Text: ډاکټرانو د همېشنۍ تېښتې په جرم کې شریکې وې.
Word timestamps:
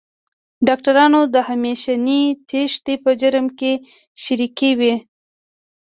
ډاکټرانو 0.67 1.19
د 1.33 1.35
همېشنۍ 1.49 2.23
تېښتې 2.49 2.95
په 3.03 3.11
جرم 3.21 3.45
کې 3.59 3.71
شریکې 4.23 4.71
وې. 4.79 4.93